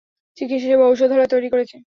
[0.37, 1.75] চিকিৎসা সেবা ও ঔষধালয় তৈরি করেছে।